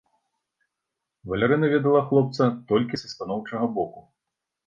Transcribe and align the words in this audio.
Валярына 1.33 1.69
ведала 1.73 2.01
хлопца 2.07 2.47
толькі 2.71 3.01
са 3.01 3.07
станоўчага 3.13 3.65
боку. 3.79 4.01